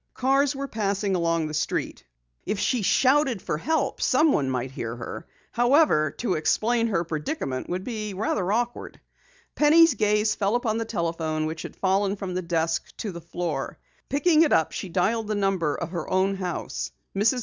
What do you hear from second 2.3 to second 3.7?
If she shouted for